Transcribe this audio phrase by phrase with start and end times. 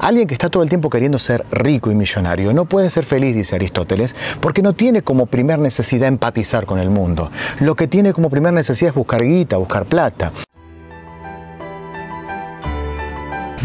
[0.00, 3.34] Alguien que está todo el tiempo queriendo ser rico y millonario no puede ser feliz,
[3.34, 7.30] dice Aristóteles, porque no tiene como primer necesidad empatizar con el mundo.
[7.60, 10.32] Lo que tiene como primer necesidad es buscar guita, buscar plata.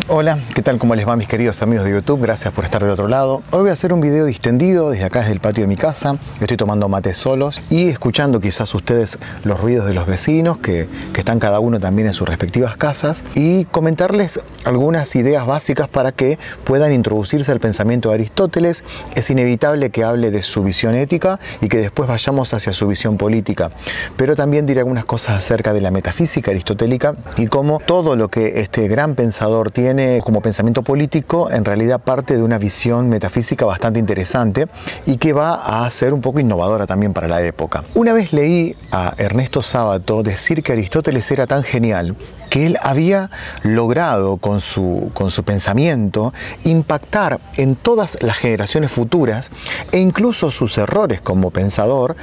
[0.07, 0.77] Hola, ¿qué tal?
[0.77, 2.21] ¿Cómo les va mis queridos amigos de YouTube?
[2.21, 3.41] Gracias por estar del otro lado.
[3.49, 6.17] Hoy voy a hacer un video distendido desde acá, desde el patio de mi casa.
[6.39, 11.21] Estoy tomando mate solos y escuchando quizás ustedes los ruidos de los vecinos que, que
[11.21, 16.37] están cada uno también en sus respectivas casas y comentarles algunas ideas básicas para que
[16.65, 18.83] puedan introducirse al pensamiento de Aristóteles.
[19.15, 23.17] Es inevitable que hable de su visión ética y que después vayamos hacia su visión
[23.17, 23.71] política.
[24.17, 28.59] Pero también diré algunas cosas acerca de la metafísica aristotélica y cómo todo lo que
[28.59, 33.99] este gran pensador tiene como pensamiento político en realidad parte de una visión metafísica bastante
[33.99, 34.67] interesante
[35.05, 37.83] y que va a ser un poco innovadora también para la época.
[37.93, 42.15] Una vez leí a Ernesto Sábato decir que Aristóteles era tan genial
[42.55, 43.29] que él había
[43.63, 49.51] logrado con su, con su pensamiento impactar en todas las generaciones futuras
[49.91, 52.15] e incluso sus errores como pensador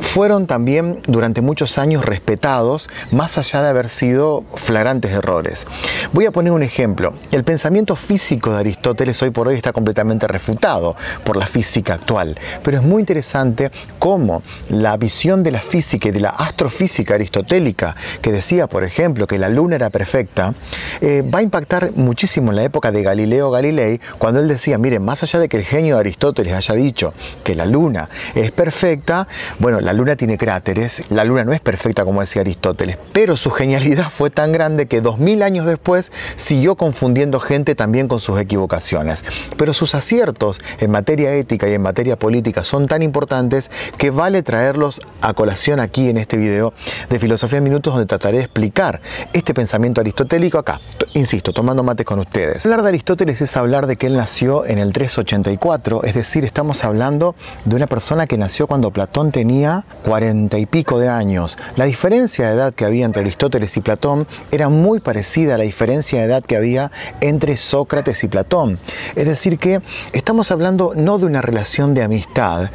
[0.00, 5.66] fueron también durante muchos años respetados más allá de haber sido flagrantes errores.
[6.14, 7.12] Voy a poner un ejemplo.
[7.30, 12.38] El pensamiento físico de Aristóteles hoy por hoy está completamente refutado por la física actual,
[12.62, 17.96] pero es muy interesante cómo la visión de la física y de la astrofísica aristotélica,
[18.22, 20.54] que decía, por ejemplo, que la luna era perfecta,
[21.00, 25.04] eh, va a impactar muchísimo en la época de Galileo Galilei, cuando él decía, miren,
[25.04, 29.28] más allá de que el genio de Aristóteles haya dicho que la luna es perfecta,
[29.58, 33.50] bueno, la luna tiene cráteres, la luna no es perfecta como decía Aristóteles, pero su
[33.50, 38.38] genialidad fue tan grande que dos mil años después siguió confundiendo gente también con sus
[38.40, 39.24] equivocaciones.
[39.56, 44.42] Pero sus aciertos en materia ética y en materia política son tan importantes que vale
[44.42, 46.74] traerlos a colación aquí en este video
[47.08, 49.00] de Filosofía en Minutos donde trataré de explicar
[49.32, 50.80] este pensamiento aristotélico acá,
[51.14, 52.64] insisto, tomando mate con ustedes.
[52.66, 56.84] Hablar de Aristóteles es hablar de que él nació en el 384, es decir, estamos
[56.84, 61.58] hablando de una persona que nació cuando Platón tenía cuarenta y pico de años.
[61.76, 65.64] La diferencia de edad que había entre Aristóteles y Platón era muy parecida a la
[65.64, 68.78] diferencia de edad que había entre Sócrates y Platón.
[69.16, 69.80] Es decir, que
[70.12, 72.70] estamos hablando no de una relación de amistad,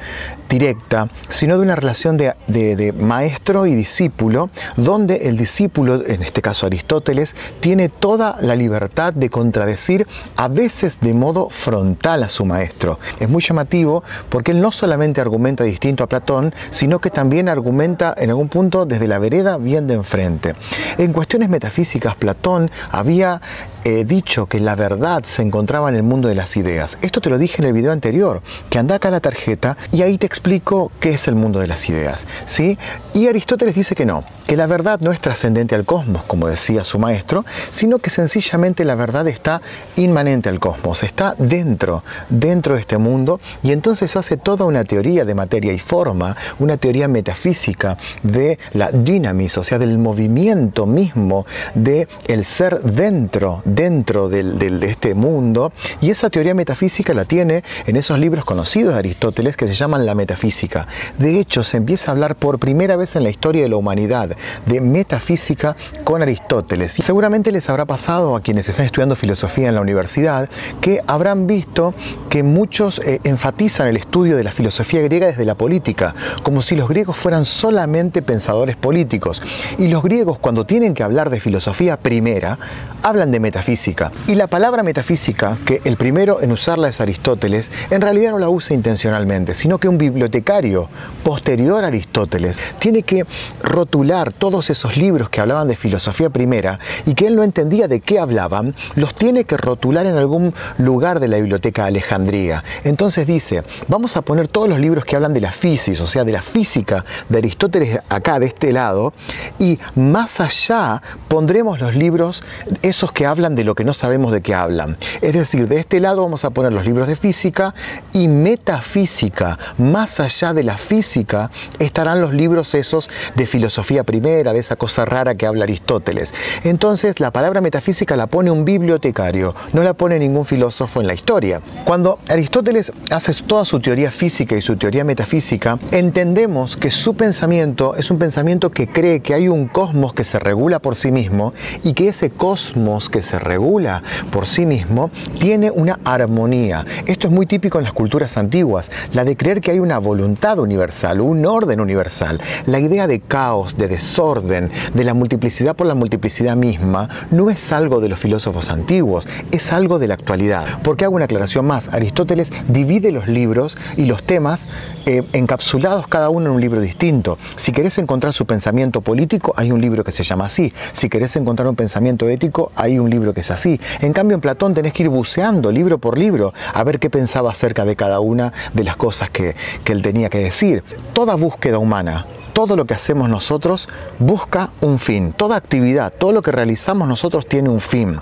[0.49, 6.65] directa, sino de una relación de, maestro y discípulo, donde el discípulo, en este caso
[6.69, 12.99] Aristóteles, tiene toda la libertad de contradecir a veces de modo frontal a su maestro.
[13.19, 18.15] Es muy llamativo porque él no solamente argumenta distinto a Platón, sino que también argumenta
[18.17, 20.55] en algún punto desde la vereda bien de enfrente.
[20.97, 23.41] En cuestiones metafísicas, Platón había
[23.83, 26.97] he dicho que la verdad se encontraba en el mundo de las ideas.
[27.01, 30.17] Esto te lo dije en el video anterior, que anda acá la tarjeta y ahí
[30.17, 32.27] te explico qué es el mundo de las ideas.
[32.45, 32.77] ¿sí?
[33.13, 36.83] Y Aristóteles dice que no, que la verdad no es trascendente al cosmos, como decía
[36.83, 39.61] su maestro, sino que sencillamente la verdad está
[39.95, 45.25] inmanente al cosmos, está dentro, dentro de este mundo, y entonces hace toda una teoría
[45.25, 51.45] de materia y forma, una teoría metafísica de la dinamis, o sea, del movimiento mismo
[51.75, 55.71] de el ser dentro dentro de este mundo
[56.01, 60.05] y esa teoría metafísica la tiene en esos libros conocidos de Aristóteles que se llaman
[60.05, 60.87] la metafísica.
[61.17, 64.35] De hecho, se empieza a hablar por primera vez en la historia de la humanidad
[64.65, 66.93] de metafísica con Aristóteles.
[66.93, 70.49] Seguramente les habrá pasado a quienes están estudiando filosofía en la universidad
[70.81, 71.93] que habrán visto
[72.29, 76.75] que muchos eh, enfatizan el estudio de la filosofía griega desde la política, como si
[76.75, 79.41] los griegos fueran solamente pensadores políticos.
[79.77, 82.57] Y los griegos cuando tienen que hablar de filosofía primera,
[83.03, 84.13] hablan de metafísica metafísica.
[84.27, 88.47] Y la palabra metafísica, que el primero en usarla es Aristóteles, en realidad no la
[88.47, 90.87] usa intencionalmente, sino que un bibliotecario
[91.25, 93.25] posterior a Aristóteles tiene que
[93.61, 97.99] rotular todos esos libros que hablaban de filosofía primera y que él no entendía de
[97.99, 102.63] qué hablaban, los tiene que rotular en algún lugar de la biblioteca de Alejandría.
[102.85, 106.23] Entonces dice, vamos a poner todos los libros que hablan de la física, o sea,
[106.23, 109.11] de la física de Aristóteles acá, de este lado,
[109.59, 112.43] y más allá pondremos los libros,
[112.81, 114.97] esos que hablan de lo que no sabemos de qué hablan.
[115.21, 117.73] Es decir, de este lado vamos a poner los libros de física
[118.13, 119.57] y metafísica.
[119.77, 125.05] Más allá de la física estarán los libros esos de filosofía primera, de esa cosa
[125.05, 126.33] rara que habla Aristóteles.
[126.63, 131.13] Entonces la palabra metafísica la pone un bibliotecario, no la pone ningún filósofo en la
[131.13, 131.61] historia.
[131.85, 137.95] Cuando Aristóteles hace toda su teoría física y su teoría metafísica, entendemos que su pensamiento
[137.95, 141.53] es un pensamiento que cree que hay un cosmos que se regula por sí mismo
[141.83, 146.85] y que ese cosmos que se regula por sí mismo, tiene una armonía.
[147.05, 150.59] Esto es muy típico en las culturas antiguas, la de creer que hay una voluntad
[150.59, 152.39] universal, un orden universal.
[152.65, 157.71] La idea de caos, de desorden, de la multiplicidad por la multiplicidad misma, no es
[157.71, 160.65] algo de los filósofos antiguos, es algo de la actualidad.
[160.83, 164.67] Porque hago una aclaración más, Aristóteles divide los libros y los temas
[165.05, 167.37] eh, encapsulados cada uno en un libro distinto.
[167.55, 170.73] Si querés encontrar su pensamiento político, hay un libro que se llama así.
[170.91, 173.79] Si querés encontrar un pensamiento ético, hay un libro que es así.
[174.01, 177.51] En cambio, en Platón tenés que ir buceando libro por libro a ver qué pensaba
[177.51, 180.83] acerca de cada una de las cosas que, que él tenía que decir.
[181.13, 182.25] Toda búsqueda humana
[182.59, 183.87] todo lo que hacemos nosotros
[184.19, 185.31] busca un fin.
[185.31, 188.19] Toda actividad, todo lo que realizamos nosotros tiene un fin.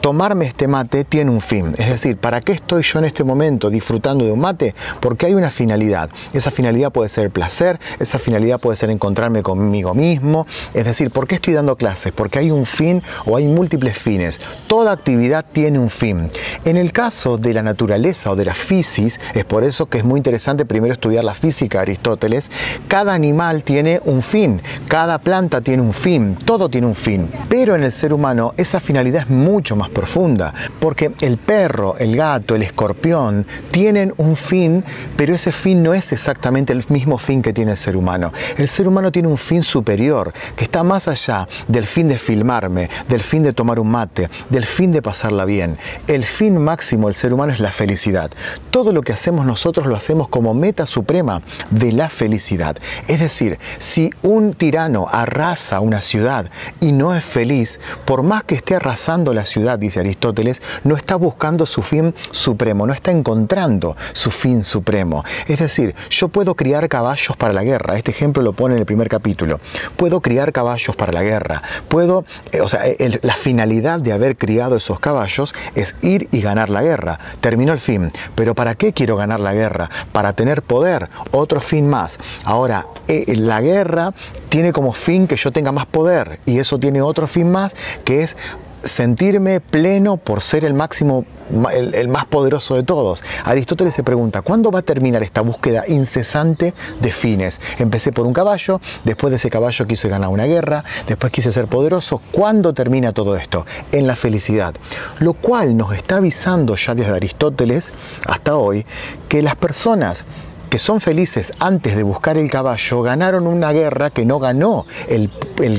[0.00, 1.74] Tomarme este mate tiene un fin.
[1.76, 4.76] Es decir, ¿para qué estoy yo en este momento disfrutando de un mate?
[5.00, 6.08] Porque hay una finalidad.
[6.32, 10.46] Esa finalidad puede ser placer, esa finalidad puede ser encontrarme conmigo mismo.
[10.72, 12.12] Es decir, ¿por qué estoy dando clases?
[12.12, 14.40] Porque hay un fin o hay múltiples fines.
[14.68, 16.30] Toda actividad tiene un fin.
[16.64, 20.04] En el caso de la naturaleza o de la fisis, es por eso que es
[20.04, 22.52] muy interesante primero estudiar la física de Aristóteles,
[22.86, 27.30] cada animal tiene tiene un fin, cada planta tiene un fin, todo tiene un fin.
[27.48, 32.14] Pero en el ser humano esa finalidad es mucho más profunda, porque el perro, el
[32.14, 34.84] gato, el escorpión tienen un fin,
[35.16, 38.34] pero ese fin no es exactamente el mismo fin que tiene el ser humano.
[38.58, 42.90] El ser humano tiene un fin superior, que está más allá del fin de filmarme,
[43.08, 45.78] del fin de tomar un mate, del fin de pasarla bien.
[46.06, 48.30] El fin máximo del ser humano es la felicidad.
[48.70, 51.40] Todo lo que hacemos nosotros lo hacemos como meta suprema
[51.70, 52.76] de la felicidad.
[53.08, 58.54] Es decir, si un tirano arrasa una ciudad y no es feliz, por más que
[58.54, 63.96] esté arrasando la ciudad, dice Aristóteles, no está buscando su fin supremo, no está encontrando
[64.12, 65.24] su fin supremo.
[65.46, 68.86] Es decir, yo puedo criar caballos para la guerra, este ejemplo lo pone en el
[68.86, 69.60] primer capítulo,
[69.96, 72.82] puedo criar caballos para la guerra, puedo, eh, o sea,
[73.22, 77.80] la finalidad de haber criado esos caballos es ir y ganar la guerra, terminó el
[77.80, 79.90] fin, pero ¿para qué quiero ganar la guerra?
[80.12, 82.18] Para tener poder, otro fin más.
[82.44, 84.12] Ahora, eh, la guerra
[84.48, 87.74] tiene como fin que yo tenga más poder y eso tiene otro fin más
[88.04, 88.36] que es
[88.82, 91.24] sentirme pleno por ser el máximo,
[91.72, 93.22] el, más poderoso de todos.
[93.44, 97.60] Aristóteles se pregunta, ¿cuándo va a terminar esta búsqueda incesante de fines?
[97.78, 101.66] Empecé por un caballo, después de ese caballo quise ganar una guerra, después quise ser
[101.66, 102.20] poderoso.
[102.32, 103.66] ¿Cuándo termina todo esto?
[103.92, 104.74] En la felicidad.
[105.18, 107.92] Lo cual nos está avisando ya desde Aristóteles
[108.26, 108.86] hasta hoy
[109.28, 110.24] que las personas
[110.70, 115.30] que son felices antes de buscar el caballo, ganaron una guerra que no ganó el,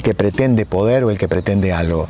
[0.03, 2.07] que pretende poder o el que pretende algo.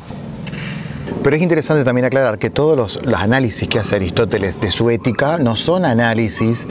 [1.22, 5.38] Pero es interesante también aclarar que todos los, análisis que hace Aristóteles de su ética
[5.38, 6.66] no son análisis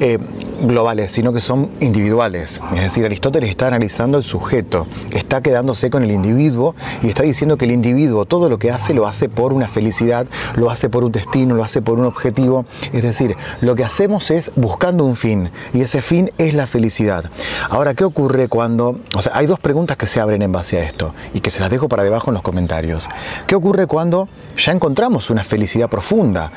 [0.00, 0.18] eh,
[0.62, 2.60] globales, sino que son individuales.
[2.74, 7.56] Es decir, Aristóteles está analizando el sujeto, está quedándose con el individuo y está diciendo
[7.56, 10.26] que el individuo todo lo que hace lo hace por una felicidad,
[10.56, 12.64] lo hace por un destino, lo hace por un objetivo.
[12.92, 17.24] Es decir, lo que hacemos es buscando un fin y ese fin es la felicidad.
[17.70, 18.96] Ahora, ¿qué ocurre cuando...
[19.16, 21.60] O sea, hay dos preguntas que se abren en base a esto y que se
[21.60, 23.08] las dejo para debajo en los comentarios.
[23.46, 26.50] ¿Qué ocurre cuando ya encontramos una felicidad profunda?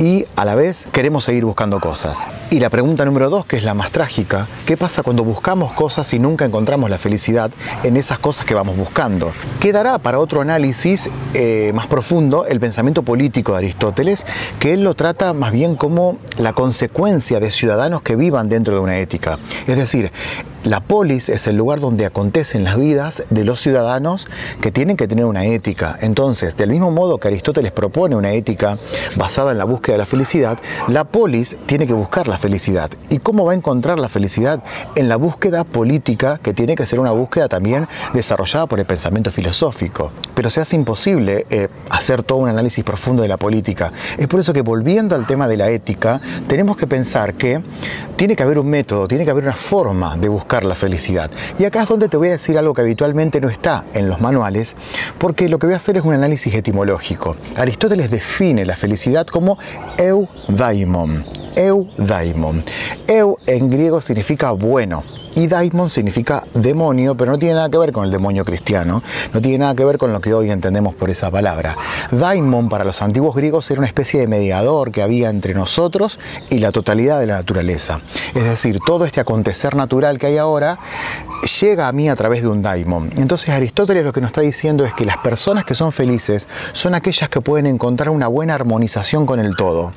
[0.00, 2.26] Y a la vez queremos seguir buscando cosas.
[2.50, 6.12] Y la pregunta número dos, que es la más trágica, ¿qué pasa cuando buscamos cosas
[6.14, 7.50] y nunca encontramos la felicidad
[7.84, 9.32] en esas cosas que vamos buscando?
[9.60, 14.26] Quedará para otro análisis eh, más profundo el pensamiento político de Aristóteles,
[14.58, 18.80] que él lo trata más bien como la consecuencia de ciudadanos que vivan dentro de
[18.80, 19.38] una ética.
[19.66, 20.10] Es decir,
[20.64, 24.28] la polis es el lugar donde acontecen las vidas de los ciudadanos
[24.60, 25.96] que tienen que tener una ética.
[26.02, 28.76] Entonces, del mismo modo que Aristóteles propone una ética
[29.16, 30.58] basada en la búsqueda de la felicidad,
[30.88, 32.90] la polis tiene que buscar la felicidad.
[33.08, 34.62] ¿Y cómo va a encontrar la felicidad?
[34.96, 39.30] En la búsqueda política, que tiene que ser una búsqueda también desarrollada por el pensamiento
[39.30, 40.12] filosófico.
[40.34, 43.92] Pero se hace imposible eh, hacer todo un análisis profundo de la política.
[44.18, 47.62] Es por eso que volviendo al tema de la ética, tenemos que pensar que
[48.16, 51.30] tiene que haber un método, tiene que haber una forma de buscar la felicidad.
[51.58, 54.20] Y acá es donde te voy a decir algo que habitualmente no está en los
[54.20, 54.74] manuales,
[55.18, 57.36] porque lo que voy a hacer es un análisis etimológico.
[57.56, 59.58] Aristóteles define la felicidad como
[59.96, 61.24] eudaimon.
[61.54, 62.62] Eudaimon.
[63.06, 65.04] Eu en griego significa bueno,
[65.34, 69.02] y daimon significa demonio, pero no tiene nada que ver con el demonio cristiano,
[69.32, 71.76] no tiene nada que ver con lo que hoy entendemos por esa palabra.
[72.10, 76.18] Daimon para los antiguos griegos era una especie de mediador que había entre nosotros
[76.50, 78.00] y la totalidad de la naturaleza.
[78.34, 80.78] Es decir, todo este acontecer natural que hay ahora
[81.60, 83.10] llega a mí a través de un daimon.
[83.16, 86.94] Entonces Aristóteles lo que nos está diciendo es que las personas que son felices son
[86.94, 89.92] aquellas que pueden encontrar una buena armonización con el todo.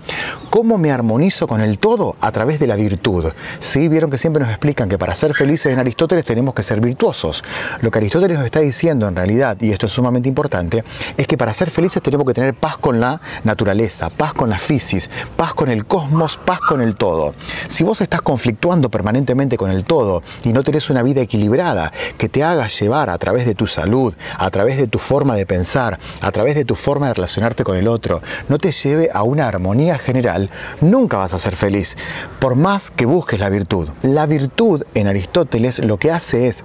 [0.49, 2.15] ¿Cómo me armonizo con el todo?
[2.21, 3.31] A través de la virtud.
[3.59, 3.87] ¿Sí?
[3.87, 7.43] Vieron que siempre nos explican que para ser felices en Aristóteles tenemos que ser virtuosos.
[7.81, 10.83] Lo que Aristóteles nos está diciendo en realidad, y esto es sumamente importante,
[11.17, 14.57] es que para ser felices tenemos que tener paz con la naturaleza, paz con la
[14.57, 17.33] fisis, paz con el cosmos, paz con el todo.
[17.67, 22.29] Si vos estás conflictuando permanentemente con el todo y no tenés una vida equilibrada que
[22.29, 25.99] te haga llevar a través de tu salud, a través de tu forma de pensar,
[26.21, 29.47] a través de tu forma de relacionarte con el otro, no te lleve a una
[29.47, 30.49] armonía general,
[30.81, 31.97] nunca vas a ser feliz,
[32.39, 33.89] por más que busques la virtud.
[34.01, 36.63] La virtud en Aristóteles lo que hace es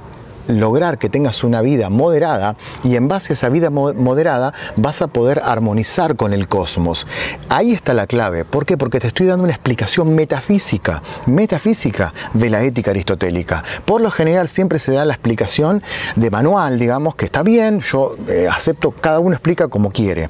[0.48, 5.06] lograr que tengas una vida moderada y en base a esa vida moderada vas a
[5.06, 7.06] poder armonizar con el cosmos.
[7.48, 8.44] Ahí está la clave.
[8.44, 8.76] ¿Por qué?
[8.76, 13.62] Porque te estoy dando una explicación metafísica, metafísica de la ética aristotélica.
[13.84, 15.82] Por lo general siempre se da la explicación
[16.16, 20.28] de manual, digamos, que está bien, yo eh, acepto, cada uno explica como quiere.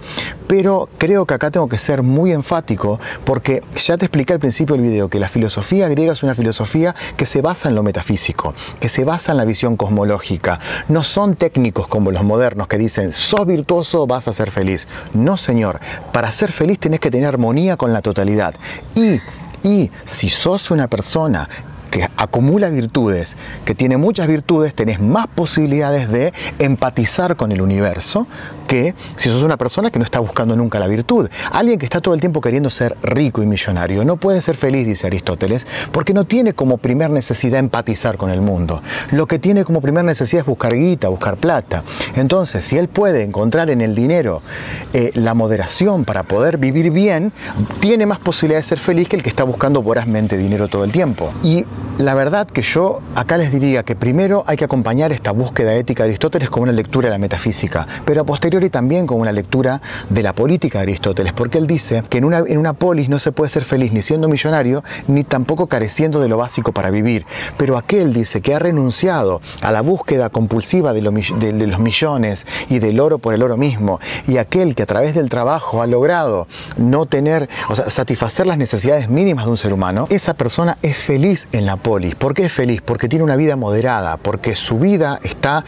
[0.49, 4.75] Pero creo que acá tengo que ser muy enfático porque ya te expliqué al principio
[4.75, 8.55] del video que la filosofía griega es una filosofía que se basa en lo metafísico,
[8.81, 10.08] que se basa en la visión cosmológica
[10.89, 14.89] No son técnicos como los modernos que dicen, sos virtuoso, vas a ser feliz.
[15.15, 15.81] No, señor.
[16.13, 18.55] Para ser feliz tenés que tener armonía con la totalidad.
[18.95, 19.21] Y
[19.63, 21.49] y si sos una persona
[21.89, 28.27] que acumula virtudes, que tiene muchas virtudes, tenés más posibilidades de empatizar con el universo
[28.69, 31.29] que si sos una persona que no está buscando nunca la virtud.
[31.51, 34.87] Alguien que está todo el tiempo queriendo ser rico y millonario no puede ser feliz,
[34.87, 38.83] dice Aristóteles, porque no tiene como primer necesidad empatizar con el mundo.
[39.11, 41.83] Lo que tiene como primer necesidad es buscar guita, buscar plata.
[42.15, 44.43] Entonces, si él puede encontrar en el dinero
[44.93, 47.33] eh, la moderación para poder vivir bien,
[47.81, 50.93] tiene más posibilidad de ser feliz que el que está buscando vorazmente dinero todo el
[50.93, 51.33] tiempo.
[51.43, 51.65] Y
[51.99, 56.05] la verdad que yo acá les diría que primero hay que acompañar esta búsqueda ética
[56.05, 59.81] de Aristóteles con una lectura de la metafísica, pero a posteriori también con una lectura
[60.09, 63.19] de la política de Aristóteles, porque él dice que en una, en una polis no
[63.19, 67.27] se puede ser feliz ni siendo millonario, ni tampoco careciendo de lo básico para vivir.
[67.57, 73.01] Pero aquel dice que ha renunciado a la búsqueda compulsiva de, los millones y del
[73.01, 77.07] oro por el oro mismo, y aquel que a través del trabajo ha logrado no
[77.07, 81.49] tener, o sea, satisfacer las necesidades mínimas de un ser humano, esa persona es feliz
[81.51, 82.81] en la ¿Por qué es feliz?
[82.83, 85.65] Porque tiene una vida moderada, porque su vida está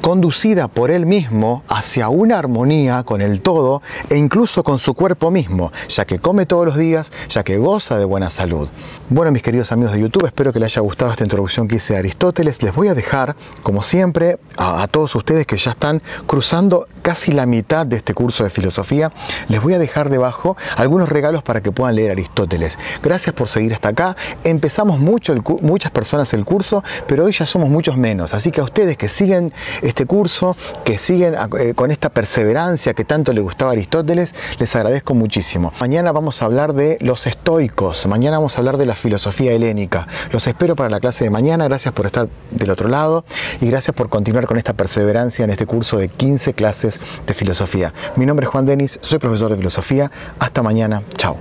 [0.00, 5.30] conducida por él mismo hacia una armonía con el todo e incluso con su cuerpo
[5.30, 8.68] mismo, ya que come todos los días, ya que goza de buena salud.
[9.10, 11.96] Bueno, mis queridos amigos de YouTube, espero que les haya gustado esta introducción que hice
[11.96, 12.62] a Aristóteles.
[12.62, 17.46] Les voy a dejar, como siempre, a, todos ustedes que ya están cruzando casi la
[17.46, 19.10] mitad de este curso de filosofía,
[19.48, 22.78] les voy a dejar debajo algunos regalos para que puedan leer Aristóteles.
[23.02, 24.16] Gracias por seguir hasta acá.
[24.44, 28.34] Empezamos mucho muchas personas el curso, pero hoy ya somos muchos menos.
[28.34, 29.52] Así que a ustedes que siguen
[29.82, 34.74] este curso, que siguen eh, con esta perseverancia que tanto le gustaba a Aristóteles, les
[34.76, 35.72] agradezco muchísimo.
[35.80, 40.06] Mañana vamos a hablar de los estoicos, mañana vamos a hablar de la filosofía helénica.
[40.32, 43.24] Los espero para la clase de mañana, gracias por estar del otro lado
[43.60, 47.92] y gracias por continuar con esta perseverancia en este curso de 15 clases de filosofía.
[48.16, 50.10] Mi nombre es Juan Denis, soy profesor de filosofía.
[50.38, 51.36] Hasta mañana, chao.